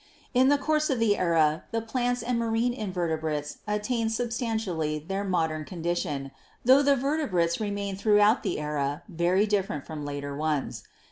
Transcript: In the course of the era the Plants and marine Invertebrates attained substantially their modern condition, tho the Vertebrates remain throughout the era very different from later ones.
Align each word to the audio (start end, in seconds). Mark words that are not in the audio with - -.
In 0.33 0.47
the 0.49 0.57
course 0.57 0.89
of 0.89 0.97
the 0.97 1.15
era 1.15 1.63
the 1.69 1.79
Plants 1.79 2.23
and 2.23 2.39
marine 2.39 2.73
Invertebrates 2.73 3.59
attained 3.67 4.11
substantially 4.11 4.97
their 4.97 5.23
modern 5.23 5.63
condition, 5.63 6.31
tho 6.65 6.81
the 6.81 6.95
Vertebrates 6.95 7.59
remain 7.61 7.95
throughout 7.95 8.41
the 8.41 8.57
era 8.59 9.03
very 9.07 9.45
different 9.45 9.85
from 9.85 10.03
later 10.03 10.35
ones. 10.35 10.81